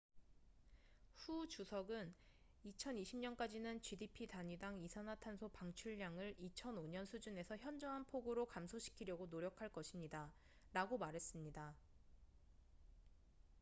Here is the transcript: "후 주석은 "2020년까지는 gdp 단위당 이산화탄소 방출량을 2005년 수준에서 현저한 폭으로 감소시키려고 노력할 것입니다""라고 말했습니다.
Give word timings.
"후 1.13 1.47
주석은 1.47 2.15
"2020년까지는 2.65 3.79
gdp 3.83 4.25
단위당 4.25 4.79
이산화탄소 4.79 5.49
방출량을 5.49 6.33
2005년 6.39 7.05
수준에서 7.05 7.55
현저한 7.55 8.05
폭으로 8.05 8.47
감소시키려고 8.47 9.27
노력할 9.27 9.69
것입니다""라고 9.69 10.97
말했습니다. 10.97 11.75